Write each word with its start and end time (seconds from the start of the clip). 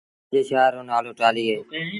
مآݩجي 0.29 0.39
شآهر 0.49 0.71
رو 0.75 0.81
نآلو 0.89 1.11
ٽآلهيٚ 1.19 1.49
اهي 1.59 1.81